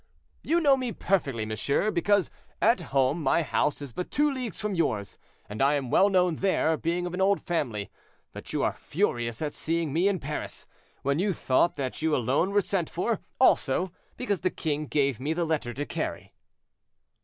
[0.41, 4.73] "You know me perfectly, monsieur, because at home my house is but two leagues from
[4.73, 7.91] yours, and I am well known there, being of an old family;
[8.31, 10.65] but you are furious at seeing me in Paris,
[11.03, 15.33] when you thought that you alone were sent for; also, because the king gave me
[15.33, 16.33] the letter to carry."